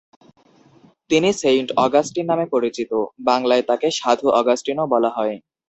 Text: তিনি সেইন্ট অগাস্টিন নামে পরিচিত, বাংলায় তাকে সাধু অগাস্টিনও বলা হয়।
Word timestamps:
তিনি 1.09 1.29
সেইন্ট 1.41 1.69
অগাস্টিন 1.77 2.25
নামে 2.29 2.45
পরিচিত, 2.53 2.91
বাংলায় 3.27 3.63
তাকে 3.69 3.87
সাধু 3.99 4.27
অগাস্টিনও 4.39 4.85
বলা 4.93 5.09
হয়। 5.17 5.35